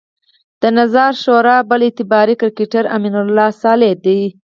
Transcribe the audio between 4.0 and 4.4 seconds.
دی.